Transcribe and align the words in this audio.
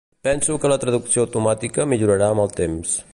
Penso 0.27 0.55
que 0.63 0.71
la 0.71 0.77
traducció 0.85 1.25
automàtica 1.27 1.87
millorarà 1.93 2.31
amb 2.33 2.47
el 2.49 2.53
temps. 2.63 3.01